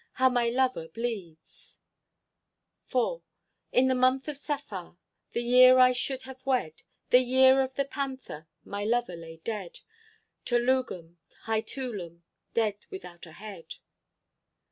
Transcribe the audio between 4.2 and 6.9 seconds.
of Saffar, The Year I should have wed—